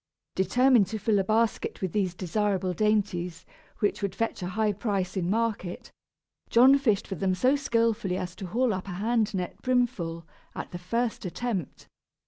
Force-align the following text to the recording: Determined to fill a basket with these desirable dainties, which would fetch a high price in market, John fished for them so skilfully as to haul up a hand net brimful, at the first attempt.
Determined 0.33 0.87
to 0.87 0.97
fill 0.97 1.19
a 1.19 1.23
basket 1.23 1.79
with 1.79 1.91
these 1.91 2.15
desirable 2.15 2.73
dainties, 2.73 3.45
which 3.81 4.01
would 4.01 4.15
fetch 4.15 4.41
a 4.41 4.47
high 4.47 4.73
price 4.73 5.15
in 5.15 5.29
market, 5.29 5.91
John 6.49 6.75
fished 6.79 7.05
for 7.05 7.13
them 7.13 7.35
so 7.35 7.55
skilfully 7.55 8.17
as 8.17 8.35
to 8.37 8.47
haul 8.47 8.73
up 8.73 8.87
a 8.87 8.93
hand 8.93 9.31
net 9.35 9.61
brimful, 9.61 10.25
at 10.55 10.71
the 10.71 10.79
first 10.79 11.23
attempt. 11.23 11.85